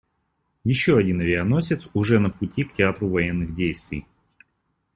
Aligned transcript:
Еще 0.63 0.97
один 0.97 1.19
авианосец 1.21 1.87
уже 1.93 2.17
на 2.17 2.31
пути 2.31 2.63
к 2.63 2.73
театру 2.73 3.07
военных 3.07 3.53
действий. 3.53 4.07